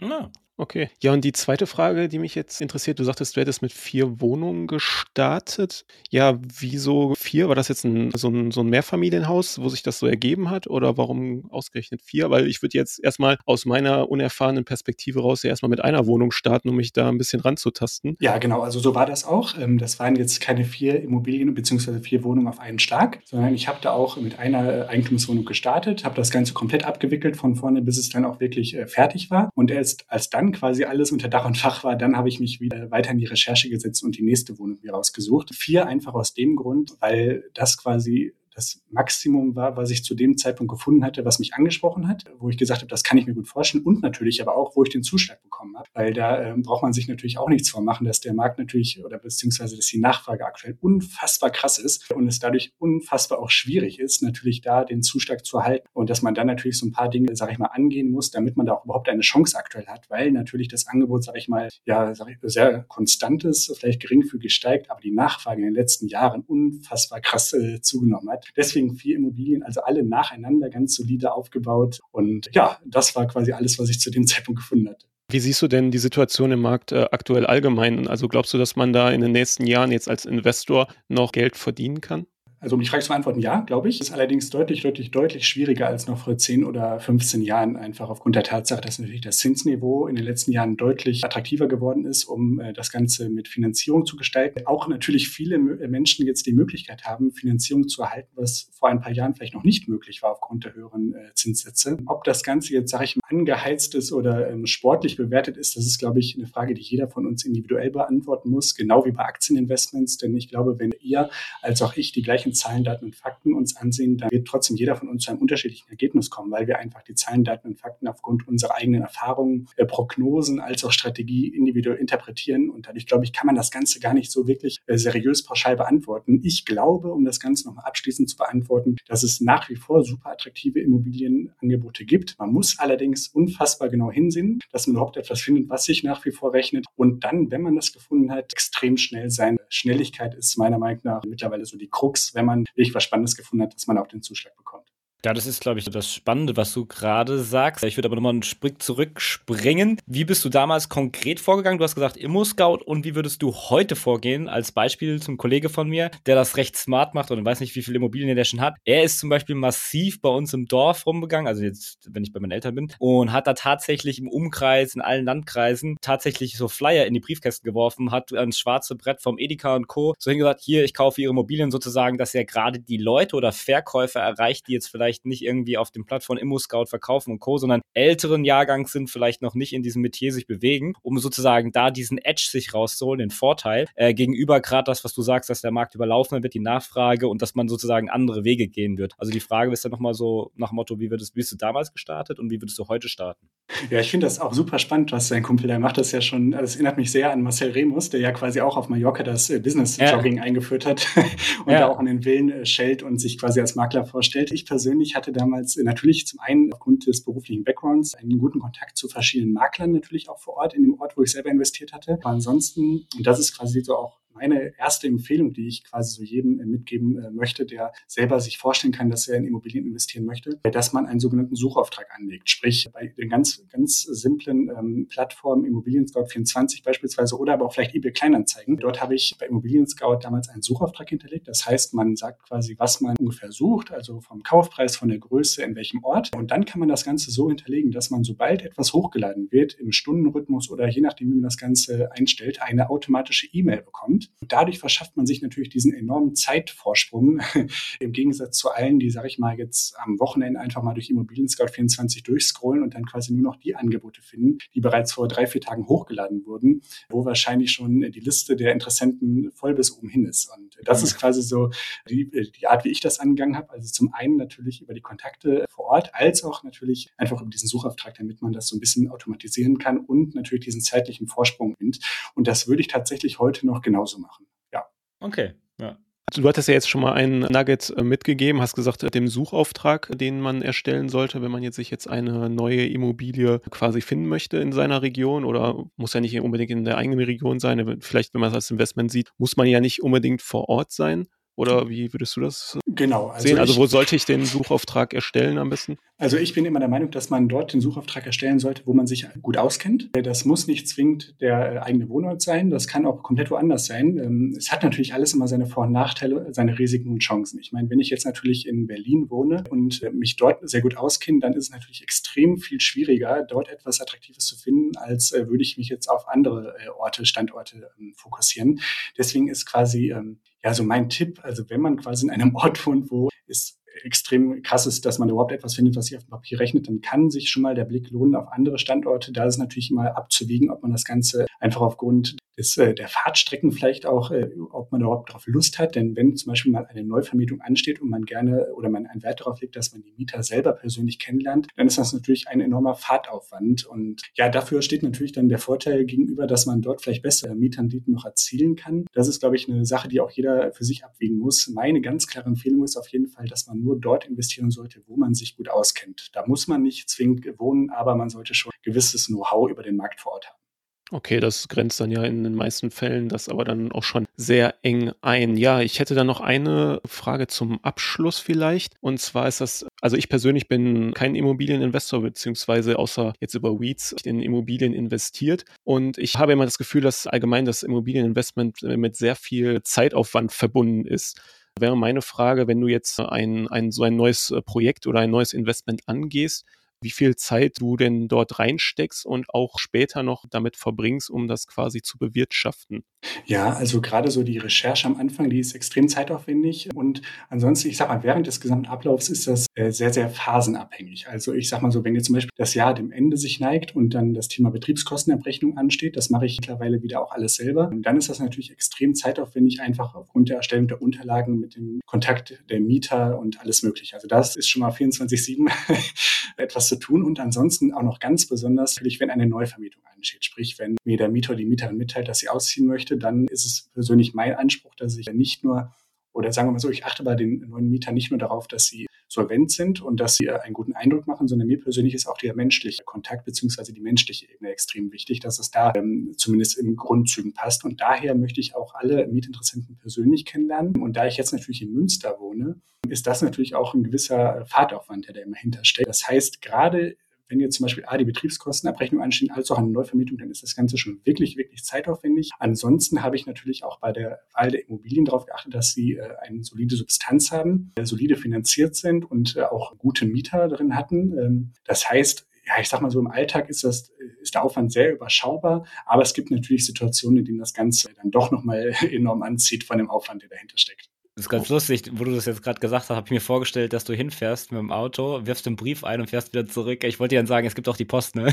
[0.00, 0.90] Ja, okay.
[1.00, 4.20] Ja, und die zweite Frage, die mich jetzt interessiert, du sagtest, du hättest mit vier
[4.20, 5.84] Wohnungen gestartet.
[6.10, 7.48] Ja, wieso vier?
[7.48, 10.66] War das jetzt ein, so, ein, so ein Mehrfamilienhaus, wo sich das so ergeben hat?
[10.66, 12.30] Oder warum ausgerechnet vier?
[12.30, 16.30] Weil ich würde jetzt erstmal aus meiner unerfahrenen Perspektive raus ja erstmal mit einer Wohnung
[16.30, 18.16] starten, um mich da ein bisschen ranzutasten.
[18.20, 18.60] Ja, genau.
[18.60, 19.58] Also so war das auch.
[19.58, 22.00] Ähm, das waren jetzt keine vier Immobilien bzw.
[22.00, 26.04] vier Wohnungen auf einen Schlag, sondern ich habe da auch mit einer äh, Eigentumswohnung gestartet,
[26.04, 29.50] habe das Ganze komplett abgewickelt von vorne, bis es dann auch wirklich äh, fertig war.
[29.54, 32.40] Und er erst als dann quasi alles unter Dach und Fach war, dann habe ich
[32.40, 35.54] mich wieder weiter in die Recherche gesetzt und die nächste Wohnung mir rausgesucht.
[35.54, 40.36] Vier einfach aus dem Grund, weil das quasi das Maximum war, was ich zu dem
[40.36, 43.34] Zeitpunkt gefunden hatte, was mich angesprochen hat, wo ich gesagt habe, das kann ich mir
[43.34, 46.54] gut vorstellen und natürlich aber auch, wo ich den Zuschlag bekommen habe, weil da äh,
[46.56, 49.98] braucht man sich natürlich auch nichts vormachen, dass der Markt natürlich oder beziehungsweise dass die
[49.98, 55.02] Nachfrage aktuell unfassbar krass ist und es dadurch unfassbar auch schwierig ist, natürlich da den
[55.02, 57.66] Zuschlag zu halten und dass man dann natürlich so ein paar Dinge, sage ich mal,
[57.66, 61.24] angehen muss, damit man da auch überhaupt eine Chance aktuell hat, weil natürlich das Angebot,
[61.24, 65.60] sage ich mal, ja, sag ich, sehr konstant ist, vielleicht geringfügig steigt, aber die Nachfrage
[65.60, 68.46] in den letzten Jahren unfassbar krass äh, zugenommen hat.
[68.56, 72.00] Deswegen vier Immobilien, also alle nacheinander ganz solide aufgebaut.
[72.10, 75.08] Und ja, das war quasi alles, was ich zu dem Zeitpunkt gefunden hatte.
[75.30, 78.08] Wie siehst du denn die Situation im Markt äh, aktuell allgemein?
[78.08, 81.56] Also glaubst du, dass man da in den nächsten Jahren jetzt als Investor noch Geld
[81.56, 82.26] verdienen kann?
[82.60, 84.00] Also um die Frage zu beantworten, ja, glaube ich.
[84.00, 88.34] Ist allerdings deutlich, deutlich, deutlich schwieriger als noch vor 10 oder 15 Jahren, einfach aufgrund
[88.34, 92.58] der Tatsache, dass natürlich das Zinsniveau in den letzten Jahren deutlich attraktiver geworden ist, um
[92.58, 94.66] äh, das Ganze mit Finanzierung zu gestalten.
[94.66, 99.00] Auch natürlich viele äh, Menschen jetzt die Möglichkeit haben, Finanzierung zu erhalten, was vor ein
[99.00, 101.98] paar Jahren vielleicht noch nicht möglich war aufgrund der höheren äh, Zinssätze.
[102.06, 105.86] Ob das Ganze jetzt, sage ich mal, angeheizt ist oder ähm, sportlich bewertet ist, das
[105.86, 109.24] ist, glaube ich, eine Frage, die jeder von uns individuell beantworten muss, genau wie bei
[109.24, 110.16] Aktieninvestments.
[110.16, 111.30] Denn ich glaube, wenn ihr
[111.62, 114.76] als auch ich die gleichen gleichen Zahlen, Daten und Fakten uns ansehen, dann wird trotzdem
[114.76, 117.78] jeder von uns zu einem unterschiedlichen Ergebnis kommen, weil wir einfach die Zahlen, Daten und
[117.78, 122.70] Fakten aufgrund unserer eigenen Erfahrungen, äh, Prognosen als auch Strategie individuell interpretieren.
[122.70, 125.76] Und dadurch, glaube ich, kann man das Ganze gar nicht so wirklich äh, seriös pauschal
[125.76, 126.40] beantworten.
[126.42, 130.30] Ich glaube, um das Ganze nochmal abschließend zu beantworten, dass es nach wie vor super
[130.30, 132.36] attraktive Immobilienangebote gibt.
[132.38, 136.30] Man muss allerdings unfassbar genau hinsehen, dass man überhaupt etwas findet, was sich nach wie
[136.30, 136.86] vor rechnet.
[136.96, 139.58] Und dann, wenn man das gefunden hat, extrem schnell sein.
[139.68, 143.64] Schnelligkeit ist meiner Meinung nach mittlerweile so die Krux, wenn man wirklich was Spannendes gefunden
[143.64, 144.87] hat, dass man auch den Zuschlag bekommt.
[145.24, 147.82] Ja, das ist, glaube ich, das Spannende, was du gerade sagst.
[147.82, 150.00] Ich würde aber nochmal einen Sprick zurückspringen.
[150.06, 151.78] Wie bist du damals konkret vorgegangen?
[151.78, 154.48] Du hast gesagt Immo-Scout und wie würdest du heute vorgehen?
[154.48, 157.82] Als Beispiel zum Kollege von mir, der das recht smart macht und weiß nicht, wie
[157.82, 158.76] viele Immobilien der schon hat.
[158.84, 162.38] Er ist zum Beispiel massiv bei uns im Dorf rumgegangen, also jetzt, wenn ich bei
[162.38, 167.06] meinen Eltern bin, und hat da tatsächlich im Umkreis, in allen Landkreisen, tatsächlich so Flyer
[167.06, 170.14] in die Briefkästen geworfen, hat ans schwarze Brett vom Edeka und Co.
[170.16, 174.20] so hingesagt, hier, ich kaufe ihre Immobilien sozusagen, dass er gerade die Leute oder Verkäufer
[174.20, 177.80] erreicht, die jetzt vielleicht vielleicht nicht irgendwie auf dem Plattform Immo-Scout verkaufen und Co., sondern
[177.94, 182.18] älteren Jahrgangs sind, vielleicht noch nicht in diesem Metier sich bewegen, um sozusagen da diesen
[182.18, 185.94] Edge sich rauszuholen, den Vorteil, äh, gegenüber gerade das, was du sagst, dass der Markt
[185.94, 189.14] überlaufen wird, die Nachfrage und dass man sozusagen andere Wege gehen wird.
[189.16, 192.38] Also die Frage ist dann nochmal so nach Motto, wie würdest, bist du damals gestartet
[192.38, 193.48] und wie würdest du heute starten?
[193.90, 196.50] Ja, ich finde das auch super spannend, was dein Kumpel, der macht das ja schon,
[196.50, 199.58] das erinnert mich sehr an Marcel Remus, der ja quasi auch auf Mallorca das äh,
[199.58, 200.42] Business-Jogging ja.
[200.42, 201.06] eingeführt hat
[201.64, 201.80] und ja.
[201.80, 204.52] da auch an den Villen äh, schellt und sich quasi als Makler vorstellt.
[204.52, 208.96] Ich persönlich persönlich hatte damals natürlich zum einen aufgrund des beruflichen Backgrounds einen guten Kontakt
[208.96, 212.14] zu verschiedenen Maklern natürlich auch vor Ort, in dem Ort, wo ich selber investiert hatte.
[212.20, 216.22] Aber ansonsten, und das ist quasi so auch meine erste Empfehlung, die ich quasi so
[216.22, 220.24] jedem äh, mitgeben äh, möchte, der selber sich vorstellen kann, dass er in Immobilien investieren
[220.24, 222.48] möchte, dass man einen sogenannten Suchauftrag anlegt.
[222.48, 227.74] Sprich, bei den ganz, ganz simplen ähm, Plattformen Immobilien Scout 24 beispielsweise oder aber auch
[227.74, 228.76] vielleicht eBay Kleinanzeigen.
[228.76, 231.48] Dort habe ich bei Immobilien Scout damals einen Suchauftrag hinterlegt.
[231.48, 235.62] Das heißt, man sagt quasi, was man ungefähr sucht, also vom Kaufpreis, von der Größe,
[235.62, 236.34] in welchem Ort.
[236.36, 239.92] Und dann kann man das Ganze so hinterlegen, dass man, sobald etwas hochgeladen wird, im
[239.92, 244.52] Stundenrhythmus oder je nachdem, wie man das Ganze einstellt, eine automatische E-Mail bekommt sind.
[244.52, 247.40] Dadurch verschafft man sich natürlich diesen enormen Zeitvorsprung
[248.00, 251.48] im Gegensatz zu allen, die, sage ich mal, jetzt am Wochenende einfach mal durch Immobilien
[251.48, 255.46] Scout 24 durchscrollen und dann quasi nur noch die Angebote finden, die bereits vor drei,
[255.46, 260.26] vier Tagen hochgeladen wurden, wo wahrscheinlich schon die Liste der Interessenten voll bis oben hin
[260.26, 260.50] ist.
[260.56, 261.70] Und das ist quasi so
[262.08, 263.70] die, die Art, wie ich das angegangen habe.
[263.70, 267.68] Also zum einen natürlich über die Kontakte vor Ort, als auch natürlich einfach über diesen
[267.68, 271.98] Suchauftrag, damit man das so ein bisschen automatisieren kann und natürlich diesen zeitlichen Vorsprung nimmt.
[272.34, 274.46] Und das würde ich tatsächlich heute noch genauso machen.
[274.72, 274.84] Ja.
[275.20, 275.98] Okay, ja.
[276.30, 279.28] Also du hattest ja jetzt schon mal einen Nugget äh, mitgegeben, hast gesagt, äh, dem
[279.28, 284.26] Suchauftrag, den man erstellen sollte, wenn man jetzt sich jetzt eine neue Immobilie quasi finden
[284.26, 287.98] möchte in seiner Region oder muss ja nicht unbedingt in der eigenen Region sein.
[288.02, 291.28] Vielleicht, wenn man es als Investment sieht, muss man ja nicht unbedingt vor Ort sein.
[291.58, 293.58] Oder wie würdest du das genau, also sehen?
[293.58, 295.98] Also wo sollte ich den Suchauftrag erstellen am besten?
[296.16, 299.08] Also ich bin immer der Meinung, dass man dort den Suchauftrag erstellen sollte, wo man
[299.08, 300.08] sich gut auskennt.
[300.12, 302.70] Das muss nicht zwingend der äh, eigene Wohnort sein.
[302.70, 304.18] Das kann auch komplett woanders sein.
[304.18, 307.58] Ähm, es hat natürlich alles immer seine Vor- und Nachteile, seine Risiken und Chancen.
[307.58, 310.96] Ich meine, wenn ich jetzt natürlich in Berlin wohne und äh, mich dort sehr gut
[310.96, 315.48] auskenne, dann ist es natürlich extrem viel schwieriger, dort etwas Attraktives zu finden, als äh,
[315.48, 318.78] würde ich mich jetzt auf andere Orte, Standorte ähm, fokussieren.
[319.16, 322.84] Deswegen ist quasi ähm, ja, so mein Tipp, also wenn man quasi in einem Ort
[322.86, 326.30] wohnt, wo es extrem krass ist, dass man überhaupt etwas findet, was sich auf dem
[326.30, 329.32] Papier rechnet, dann kann sich schon mal der Blick lohnen auf andere Standorte.
[329.32, 333.72] Da ist natürlich immer abzuwiegen, ob man das Ganze einfach aufgrund des, äh, der Fahrtstrecken
[333.72, 335.94] vielleicht auch, äh, ob man überhaupt darauf Lust hat.
[335.94, 339.40] Denn wenn zum Beispiel mal eine Neuvermietung ansteht und man gerne oder man einen Wert
[339.40, 342.94] darauf legt, dass man die Mieter selber persönlich kennenlernt, dann ist das natürlich ein enormer
[342.94, 343.86] Fahrtaufwand.
[343.86, 348.12] Und ja, dafür steht natürlich dann der Vorteil gegenüber, dass man dort vielleicht bessere Mieternditen
[348.12, 349.06] noch erzielen kann.
[349.12, 351.68] Das ist, glaube ich, eine Sache, die auch jeder für sich abwägen muss.
[351.68, 355.16] Meine ganz klare Empfehlung ist auf jeden Fall, dass man nur dort investieren sollte, wo
[355.16, 356.30] man sich gut auskennt.
[356.32, 360.20] Da muss man nicht zwingend wohnen, aber man sollte schon gewisses Know-how über den Markt
[360.20, 360.67] vor Ort haben.
[361.10, 364.74] Okay, das grenzt dann ja in den meisten Fällen das aber dann auch schon sehr
[364.82, 365.56] eng ein.
[365.56, 368.94] Ja, ich hätte da noch eine Frage zum Abschluss vielleicht.
[369.00, 374.16] Und zwar ist das, also ich persönlich bin kein Immobilieninvestor, beziehungsweise außer jetzt über Weeds
[374.24, 375.64] in Immobilien investiert.
[375.82, 381.06] Und ich habe immer das Gefühl, dass allgemein das Immobilieninvestment mit sehr viel Zeitaufwand verbunden
[381.06, 381.40] ist
[381.80, 385.52] wäre meine Frage, wenn du jetzt ein, ein, so ein neues Projekt oder ein neues
[385.52, 386.64] Investment angehst,
[387.02, 391.66] wie viel Zeit du denn dort reinsteckst und auch später noch damit verbringst, um das
[391.66, 393.04] quasi zu bewirtschaften.
[393.46, 396.88] Ja, also gerade so die Recherche am Anfang, die ist extrem zeitaufwendig.
[396.94, 401.28] Und ansonsten, ich sag mal, während des gesamten Ablaufs ist das äh, sehr, sehr phasenabhängig.
[401.28, 403.96] Also ich sag mal so, wenn jetzt zum Beispiel das Jahr dem Ende sich neigt
[403.96, 407.88] und dann das Thema Betriebskostenabrechnung ansteht, das mache ich mittlerweile wieder auch alles selber.
[407.88, 412.00] Und dann ist das natürlich extrem zeitaufwendig, einfach aufgrund der Erstellung der Unterlagen mit dem
[412.06, 414.14] Kontakt der Mieter und alles mögliche.
[414.14, 415.70] Also das ist schon mal 24-7
[416.56, 417.24] etwas zu tun.
[417.24, 420.44] Und ansonsten auch noch ganz besonders natürlich, wenn eine Neuvermietung ansteht.
[420.44, 423.64] Sprich, wenn mir der Mieter oder die Mieterin mitteilt, dass sie ausziehen möchte, dann ist
[423.64, 425.92] es persönlich mein Anspruch, dass ich nicht nur
[426.38, 428.86] oder sagen wir mal so, ich achte bei den neuen Mietern nicht nur darauf, dass
[428.86, 432.38] sie solvent sind und dass sie einen guten Eindruck machen, sondern mir persönlich ist auch
[432.38, 436.94] der menschliche Kontakt beziehungsweise die menschliche Ebene extrem wichtig, dass es da ähm, zumindest in
[436.94, 437.84] Grundzügen passt.
[437.84, 440.96] Und daher möchte ich auch alle Mietinteressenten persönlich kennenlernen.
[440.96, 445.26] Und da ich jetzt natürlich in Münster wohne, ist das natürlich auch ein gewisser Fahrtaufwand,
[445.26, 446.08] der da immer hintersteckt.
[446.08, 447.16] Das heißt, gerade
[447.48, 450.76] wenn jetzt zum Beispiel A, die Betriebskostenabrechnung anstehen, als auch eine Neuvermietung, dann ist das
[450.76, 452.50] Ganze schon wirklich, wirklich zeitaufwendig.
[452.58, 456.28] Ansonsten habe ich natürlich auch bei der Wahl der Immobilien darauf geachtet, dass sie äh,
[456.42, 461.38] eine solide Substanz haben, äh, solide finanziert sind und äh, auch gute Mieter drin hatten.
[461.38, 464.92] Ähm, das heißt, ja, ich sag mal so, im Alltag ist das, ist der Aufwand
[464.92, 469.42] sehr überschaubar, aber es gibt natürlich Situationen, in denen das Ganze dann doch nochmal enorm
[469.42, 471.08] anzieht von dem Aufwand, der dahinter steckt.
[471.38, 471.74] Das ist ganz oh.
[471.74, 474.72] lustig, wo du das jetzt gerade gesagt hast, habe ich mir vorgestellt, dass du hinfährst
[474.72, 477.04] mit dem Auto, wirfst den Brief ein und fährst wieder zurück.
[477.04, 478.52] Ich wollte dir dann sagen, es gibt auch die Post, ne?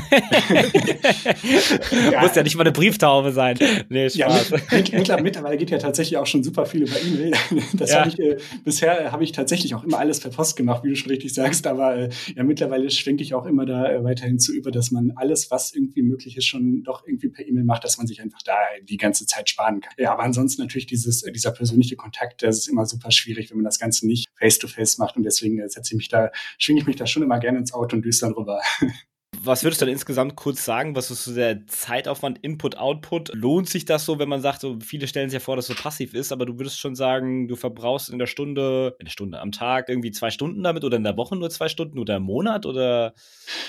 [2.12, 2.20] ja.
[2.20, 3.58] Muss ja nicht mal eine Brieftaube sein.
[3.88, 4.50] Nee, Spaß.
[4.50, 7.32] Ja, mit, mit, mittlerweile geht ja tatsächlich auch schon super viel über E-Mail.
[7.72, 8.00] Das ja.
[8.00, 10.94] habe ich, äh, bisher habe ich tatsächlich auch immer alles per Post gemacht, wie du
[10.94, 14.52] schon richtig sagst, aber äh, ja, mittlerweile schwenke ich auch immer da äh, weiterhin zu
[14.52, 17.98] über, dass man alles, was irgendwie möglich ist, schon doch irgendwie per E-Mail macht, dass
[17.98, 18.54] man sich einfach da
[18.88, 19.92] die ganze Zeit sparen kann.
[19.98, 23.58] Ja, aber ansonsten natürlich dieses, dieser persönliche Kontakt, das ist immer immer super schwierig, wenn
[23.58, 25.16] man das Ganze nicht face-to-face -face macht.
[25.16, 27.72] Und deswegen äh, setze ich mich da, schwinge ich mich da schon immer gerne ins
[27.72, 28.60] Auto und düster drüber.
[29.42, 30.96] Was würdest du dann insgesamt kurz sagen?
[30.96, 33.34] Was ist so der Zeitaufwand, Input, Output?
[33.34, 35.76] Lohnt sich das so, wenn man sagt, so viele stellen sich ja vor, dass es
[35.76, 39.10] so passiv ist, aber du würdest schon sagen, du verbrauchst in der Stunde, in der
[39.10, 42.16] Stunde am Tag irgendwie zwei Stunden damit oder in der Woche nur zwei Stunden oder
[42.16, 43.14] im Monat oder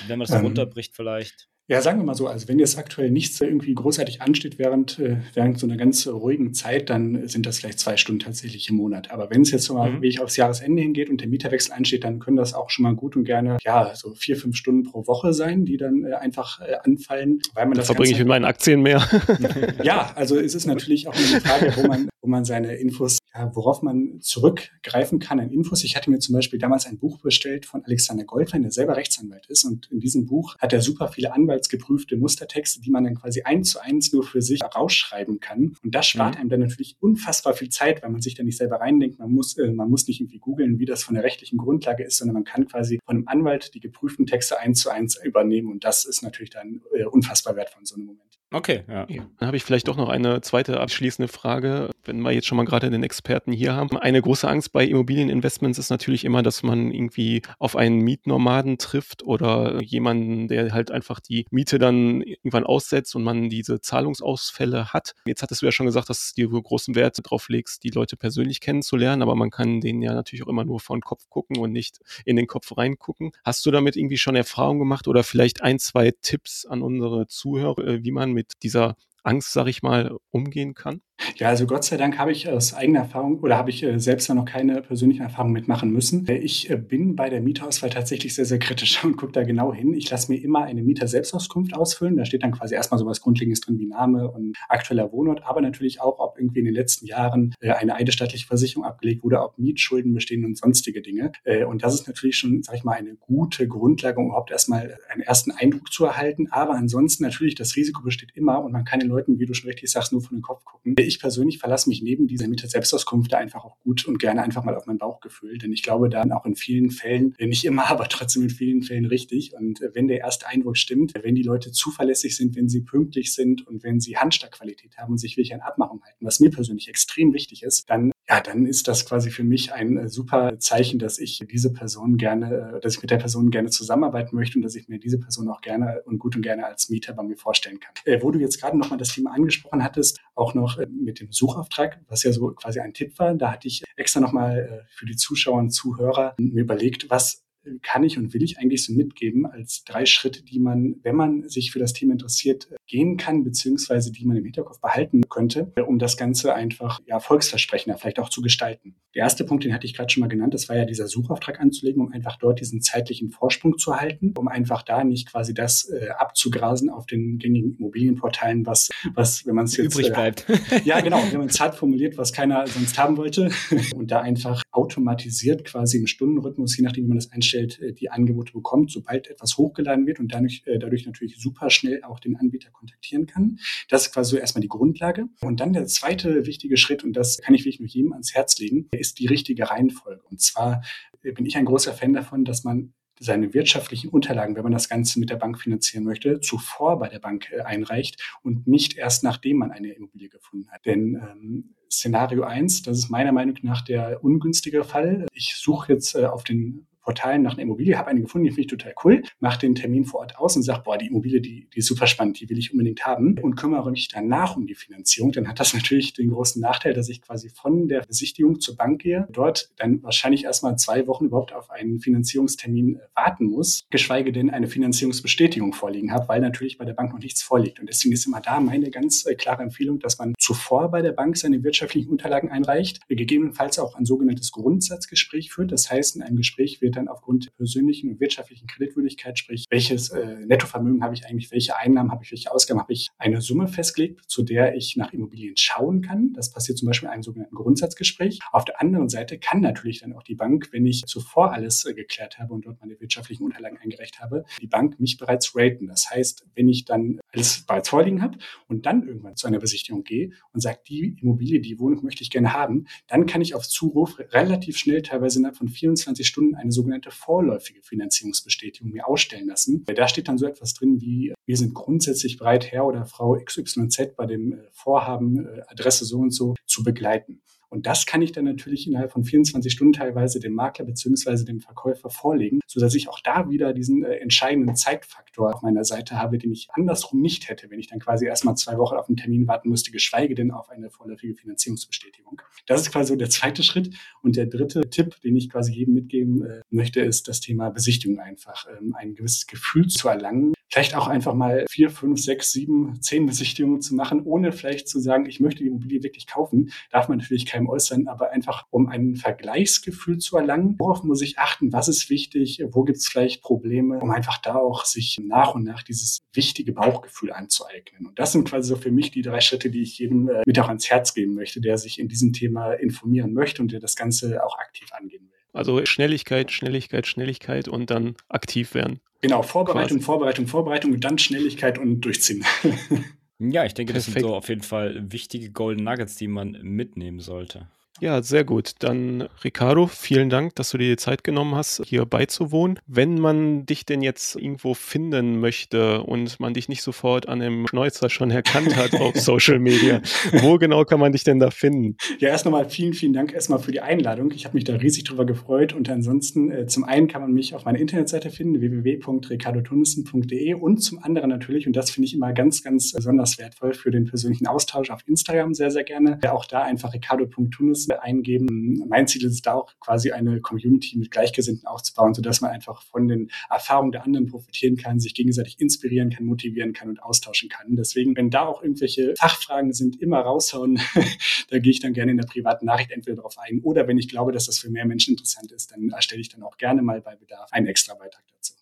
[0.07, 1.49] wenn man das so ähm, runterbricht vielleicht?
[1.69, 5.17] Ja, sagen wir mal so, also wenn jetzt aktuell nichts irgendwie großartig ansteht während, äh,
[5.33, 9.11] während so einer ganz ruhigen Zeit, dann sind das vielleicht zwei Stunden tatsächlich im Monat.
[9.11, 10.01] Aber wenn es jetzt so mal mhm.
[10.01, 13.17] wie aufs Jahresende hingeht und der Mieterwechsel ansteht, dann können das auch schon mal gut
[13.17, 16.75] und gerne, ja, so vier, fünf Stunden pro Woche sein, die dann äh, einfach äh,
[16.85, 19.05] anfallen, weil man da das verbringe ich mit meinen Aktien mehr.
[19.83, 23.55] ja, also es ist natürlich auch eine Frage, wo man, wo man seine Infos, ja,
[23.55, 25.85] worauf man zurückgreifen kann an Infos.
[25.85, 29.45] Ich hatte mir zum Beispiel damals ein Buch bestellt von Alexander Goldwein, der selber Rechtsanwalt
[29.47, 33.43] ist und in diesem Buch hat er super viele anwaltsgeprüfte Mustertexte, die man dann quasi
[33.43, 35.75] eins zu eins nur für sich rausschreiben kann.
[35.81, 36.41] Und das spart mhm.
[36.41, 39.19] einem dann natürlich unfassbar viel Zeit, weil man sich da nicht selber reindenkt.
[39.19, 42.17] Man muss, äh, man muss nicht irgendwie googeln, wie das von der rechtlichen Grundlage ist,
[42.17, 45.71] sondern man kann quasi von einem Anwalt die geprüften Texte eins zu eins übernehmen.
[45.71, 48.26] Und das ist natürlich dann äh, unfassbar wertvoll in so einem Moment.
[48.49, 49.05] Okay, ja.
[49.05, 52.63] Dann habe ich vielleicht doch noch eine zweite abschließende Frage, wenn wir jetzt schon mal
[52.63, 53.97] gerade den Experten hier haben.
[53.97, 59.23] Eine große Angst bei Immobilieninvestments ist natürlich immer, dass man irgendwie auf einen Mietnomaden trifft
[59.23, 65.13] oder jemanden, der halt einfach die Miete dann irgendwann aussetzt und man diese Zahlungsausfälle hat.
[65.25, 68.61] Jetzt hattest du ja schon gesagt, dass du großen Wert darauf legst, die Leute persönlich
[68.61, 71.73] kennenzulernen, aber man kann denen ja natürlich auch immer nur vor den Kopf gucken und
[71.73, 73.31] nicht in den Kopf reingucken.
[73.43, 77.85] Hast du damit irgendwie schon Erfahrung gemacht oder vielleicht ein, zwei Tipps an unsere Zuhörer,
[77.85, 81.01] äh, wie man mit dieser Angst, sag ich mal, umgehen kann?
[81.35, 84.29] Ja, also Gott sei Dank habe ich aus eigener Erfahrung oder habe ich äh, selbst
[84.29, 86.27] noch keine persönlichen Erfahrungen mitmachen müssen.
[86.27, 89.73] Äh, ich äh, bin bei der Mieterauswahl tatsächlich sehr, sehr kritisch und gucke da genau
[89.73, 89.93] hin.
[89.93, 92.17] Ich lasse mir immer eine Mieter-Selbstauskunft ausfüllen.
[92.17, 95.61] Da steht dann quasi erstmal so was Grundlegendes drin wie Name und aktueller Wohnort, aber
[95.61, 100.13] natürlich auch, ob irgendwie in den letzten Jahren eine eidesstattliche Versicherung abgelegt wurde, ob Mietschulden
[100.13, 101.31] bestehen und sonstige Dinge.
[101.67, 105.21] Und das ist natürlich schon, sag ich mal, eine gute Grundlage, um überhaupt erstmal einen
[105.21, 106.47] ersten Eindruck zu erhalten.
[106.51, 109.69] Aber ansonsten natürlich, das Risiko besteht immer und man kann den Leuten, wie du schon
[109.69, 113.65] richtig sagst, nur von den Kopf gucken ich persönlich verlasse mich neben dieser Mieter-Selbstauskunft einfach
[113.65, 116.55] auch gut und gerne einfach mal auf mein Bauchgefühl, denn ich glaube dann auch in
[116.55, 119.53] vielen Fällen, nicht immer, aber trotzdem in vielen Fällen richtig.
[119.53, 123.33] Und äh, wenn der erste Eindruck stimmt, wenn die Leute zuverlässig sind, wenn sie pünktlich
[123.33, 126.87] sind und wenn sie Handstagqualität haben und sich wirklich an Abmachung halten, was mir persönlich
[126.89, 130.99] extrem wichtig ist, dann ja, dann ist das quasi für mich ein äh, super Zeichen,
[130.99, 134.63] dass ich diese Person gerne, äh, dass ich mit der Person gerne zusammenarbeiten möchte und
[134.63, 137.37] dass ich mir diese Person auch gerne und gut und gerne als Mieter bei mir
[137.37, 137.93] vorstellen kann.
[138.03, 141.31] Äh, wo du jetzt gerade nochmal das Thema angesprochen hattest, auch noch äh, mit dem
[141.31, 145.05] Suchauftrag, was ja so quasi ein Tipp war, da hatte ich extra nochmal äh, für
[145.05, 147.46] die Zuschauer und Zuhörer mir überlegt, was
[147.81, 151.47] kann ich und will ich eigentlich so mitgeben als drei Schritte, die man, wenn man
[151.49, 155.99] sich für das Thema interessiert, gehen kann, beziehungsweise die man im Hinterkopf behalten könnte, um
[155.99, 158.95] das Ganze einfach ja, erfolgsversprechender vielleicht auch zu gestalten.
[159.15, 161.59] Der erste Punkt, den hatte ich gerade schon mal genannt, das war ja dieser Suchauftrag
[161.59, 165.89] anzulegen, um einfach dort diesen zeitlichen Vorsprung zu halten, um einfach da nicht quasi das
[165.89, 170.45] äh, abzugrasen auf den gängigen Immobilienportalen, was, was wenn man es jetzt übrig äh, bleibt.
[170.49, 173.49] Äh, ja, genau, wenn man es hart formuliert, was keiner sonst haben wollte
[173.95, 177.93] und da einfach automatisiert quasi im Stundenrhythmus, je nachdem, wie man das einstellt, Umfeld äh,
[177.93, 182.19] die Angebote bekommt, sobald etwas hochgeladen wird und dadurch, äh, dadurch natürlich super schnell auch
[182.19, 183.59] den Anbieter kontaktieren kann.
[183.89, 185.27] Das ist quasi so erstmal die Grundlage.
[185.41, 188.57] Und dann der zweite wichtige Schritt, und das kann ich wirklich nur jedem ans Herz
[188.59, 190.21] legen, ist die richtige Reihenfolge.
[190.29, 190.83] Und zwar
[191.23, 194.89] äh, bin ich ein großer Fan davon, dass man seine wirtschaftlichen Unterlagen, wenn man das
[194.89, 199.57] Ganze mit der Bank finanzieren möchte, zuvor bei der Bank einreicht und nicht erst nachdem
[199.57, 200.85] man eine Immobilie gefunden hat.
[200.85, 205.25] Denn ähm, Szenario eins, das ist meiner Meinung nach der ungünstige Fall.
[205.33, 208.61] Ich suche jetzt äh, auf den Portalen nach einer Immobilie, habe eine gefunden, die finde
[208.63, 211.69] ich total cool, mache den Termin vor Ort aus und sage, boah, die Immobilie, die,
[211.73, 214.75] die ist super spannend, die will ich unbedingt haben und kümmere mich danach um die
[214.75, 215.31] Finanzierung.
[215.31, 219.01] Dann hat das natürlich den großen Nachteil, dass ich quasi von der Besichtigung zur Bank
[219.03, 224.33] gehe, dort dann wahrscheinlich erstmal zwei Wochen überhaupt auf einen Finanzierungstermin äh, warten muss, geschweige
[224.33, 227.79] denn eine Finanzierungsbestätigung vorliegen habe, weil natürlich bei der Bank noch nichts vorliegt.
[227.79, 231.13] Und deswegen ist immer da meine ganz äh, klare Empfehlung, dass man zuvor bei der
[231.13, 235.71] Bank seine wirtschaftlichen Unterlagen einreicht, gegebenenfalls auch ein sogenanntes Grundsatzgespräch führt.
[235.71, 240.09] Das heißt, in einem Gespräch wird dann aufgrund der persönlichen und wirtschaftlichen Kreditwürdigkeit, sprich, welches
[240.09, 243.67] äh, Nettovermögen habe ich eigentlich, welche Einnahmen habe ich, welche Ausgaben habe ich, eine Summe
[243.67, 246.33] festgelegt, zu der ich nach Immobilien schauen kann.
[246.33, 248.39] Das passiert zum Beispiel in einem sogenannten Grundsatzgespräch.
[248.51, 251.93] Auf der anderen Seite kann natürlich dann auch die Bank, wenn ich zuvor alles äh,
[251.93, 255.87] geklärt habe und dort meine wirtschaftlichen Unterlagen eingereicht habe, die Bank mich bereits raten.
[255.87, 260.03] Das heißt, wenn ich dann alles bereits vorliegen habe und dann irgendwann zu einer Besichtigung
[260.03, 263.67] gehe und sage, die Immobilie, die Wohnung möchte ich gerne haben, dann kann ich auf
[263.67, 269.47] Zuruf relativ schnell, teilweise innerhalb von 24 Stunden, eine sogenannte sogenannte vorläufige Finanzierungsbestätigung mir ausstellen
[269.47, 269.83] lassen.
[269.85, 274.15] Da steht dann so etwas drin wie, wir sind grundsätzlich bereit, Herr oder Frau XYZ
[274.15, 277.41] bei dem äh, Vorhaben, äh, Adresse so und so zu begleiten.
[277.69, 281.59] Und das kann ich dann natürlich innerhalb von 24 Stunden teilweise dem Makler beziehungsweise dem
[281.59, 286.37] Verkäufer vorlegen, sodass ich auch da wieder diesen äh, entscheidenden Zeitfaktor auf meiner Seite habe,
[286.37, 289.47] den ich andersrum nicht hätte, wenn ich dann quasi erstmal zwei Wochen auf einen Termin
[289.47, 292.41] warten müsste, geschweige denn auf eine vorläufige Finanzierungsbestätigung.
[292.65, 293.95] Das ist quasi so der zweite Schritt.
[294.21, 298.19] Und der dritte Tipp, den ich quasi jedem mitgeben äh, möchte, ist das Thema Besichtigung
[298.19, 298.65] einfach.
[298.77, 303.25] Ähm, ein gewisses Gefühl zu erlangen, vielleicht auch einfach mal vier, fünf, sechs, sieben, zehn
[303.25, 307.19] Besichtigungen zu machen, ohne vielleicht zu sagen, ich möchte die Immobilie wirklich kaufen, darf man
[307.19, 311.87] natürlich keinem äußern, aber einfach um ein Vergleichsgefühl zu erlangen, worauf muss ich achten, was
[311.87, 315.83] ist wichtig, wo gibt es vielleicht Probleme, um einfach da auch sich nach und nach
[315.83, 318.07] dieses wichtige Bauchgefühl anzueignen.
[318.07, 320.59] Und das sind quasi so für mich die drei Schritte, die ich jedem äh, mit
[320.59, 323.95] auch ans Herz geben möchte, der sich in diesem Thema informieren möchte und der das
[323.95, 325.36] Ganze auch aktiv angehen will.
[325.57, 328.99] Also Schnelligkeit, Schnelligkeit, Schnelligkeit und dann aktiv werden.
[329.21, 330.05] Genau, Vorbereitung, Quasi.
[330.05, 332.45] Vorbereitung, Vorbereitung, dann Schnelligkeit und durchziehen.
[333.39, 334.15] ja, ich denke, Perfekt.
[334.17, 337.67] das sind so auf jeden Fall wichtige Golden Nuggets, die man mitnehmen sollte.
[337.99, 338.73] Ja, sehr gut.
[338.79, 342.79] Dann, Ricardo, vielen Dank, dass du dir die Zeit genommen hast, hier beizuwohnen.
[342.85, 347.65] Wenn man dich denn jetzt irgendwo finden möchte und man dich nicht sofort an dem
[347.67, 350.01] Schnäuzer schon erkannt hat auf Social Media,
[350.41, 351.97] wo genau kann man dich denn da finden?
[352.19, 354.31] Ja, erst nochmal vielen, vielen Dank erstmal für die Einladung.
[354.31, 355.73] Ich habe mich da riesig drüber gefreut.
[355.73, 360.99] Und ansonsten, äh, zum einen kann man mich auf meiner Internetseite finden, www.ricardotunnissen.de und zum
[361.03, 364.91] anderen natürlich, und das finde ich immer ganz, ganz besonders wertvoll für den persönlichen Austausch
[364.91, 366.19] auf Instagram sehr, sehr gerne.
[366.29, 368.83] Auch da einfach ricardo.tunnissen eingeben.
[368.87, 373.07] Mein Ziel ist da auch quasi eine Community mit Gleichgesinnten aufzubauen, sodass man einfach von
[373.07, 377.75] den Erfahrungen der anderen profitieren kann, sich gegenseitig inspirieren kann, motivieren kann und austauschen kann.
[377.75, 380.79] Deswegen, wenn da auch irgendwelche Fachfragen sind, immer raushauen.
[381.49, 384.09] da gehe ich dann gerne in der privaten Nachricht entweder darauf ein oder wenn ich
[384.09, 387.01] glaube, dass das für mehr Menschen interessant ist, dann erstelle ich dann auch gerne mal
[387.01, 388.56] bei Bedarf einen extra Beitrag dazu.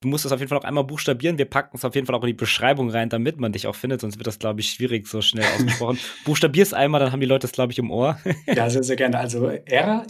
[0.00, 1.38] Du musst es auf jeden Fall auch einmal buchstabieren.
[1.38, 3.74] Wir packen es auf jeden Fall auch in die Beschreibung rein, damit man dich auch
[3.74, 5.98] findet, sonst wird das, glaube ich, schwierig so schnell ausgesprochen.
[6.26, 8.18] Buchstabier es einmal, dann haben die Leute das, glaube ich, im Ohr.
[8.46, 9.18] ja, sehr, sehr gerne.
[9.18, 10.08] Also R-I-C-A-R-D-O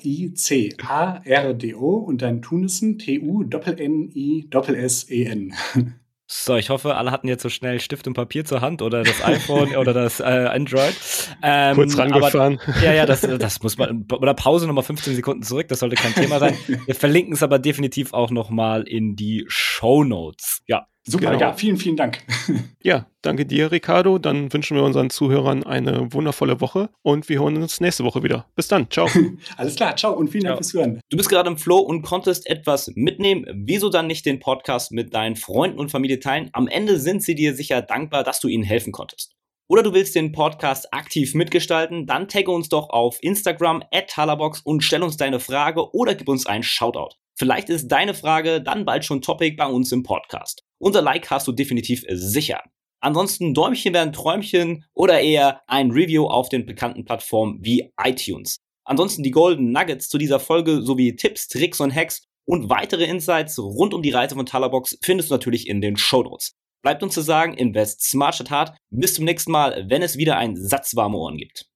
[1.99, 5.55] und dann Tunissen, T-U-N-N-I-S-S-E-N.
[6.29, 9.25] So, ich hoffe, alle hatten jetzt so schnell Stift und Papier zur Hand oder das
[9.25, 10.93] iPhone oder das äh, Android.
[11.41, 12.59] Ähm, Kurz rangefahren.
[12.67, 15.95] Aber, ja, ja, das, das muss man, oder Pause nochmal 15 Sekunden zurück, das sollte
[15.95, 16.57] kein Thema sein.
[16.87, 20.63] Wir verlinken es aber definitiv auch nochmal in die Show Notes.
[20.67, 21.41] Ja, Super, genau.
[21.41, 22.23] ja, vielen, vielen Dank.
[22.83, 24.19] Ja, danke dir, Ricardo.
[24.19, 28.47] Dann wünschen wir unseren Zuhörern eine wundervolle Woche und wir hören uns nächste Woche wieder.
[28.55, 29.09] Bis dann, ciao.
[29.57, 31.01] Alles klar, ciao und vielen Dank fürs Hören.
[31.11, 33.45] Du bist gerade im Flow und konntest etwas mitnehmen.
[33.53, 36.49] Wieso dann nicht den Podcast mit deinen Freunden und Familie teilen?
[36.53, 39.35] Am Ende sind sie dir sicher dankbar, dass du ihnen helfen konntest.
[39.69, 44.61] Oder du willst den Podcast aktiv mitgestalten, dann tagge uns doch auf Instagram at Halabox
[44.61, 47.17] und stell uns deine Frage oder gib uns einen Shoutout.
[47.39, 50.63] Vielleicht ist deine Frage dann bald schon Topic bei uns im Podcast.
[50.79, 52.63] Unser Like hast du definitiv sicher.
[53.01, 58.57] Ansonsten Däumchen werden Träumchen oder eher ein Review auf den bekannten Plattformen wie iTunes.
[58.85, 63.59] Ansonsten die Golden Nuggets zu dieser Folge sowie Tipps, Tricks und Hacks und weitere Insights
[63.59, 66.53] rund um die Reise von Talabox findest du natürlich in den Show Notes.
[66.83, 68.79] Bleibt uns zu sagen, invest smart statt hart.
[68.91, 71.67] Bis zum nächsten Mal, wenn es wieder ein Satz warme Ohren gibt.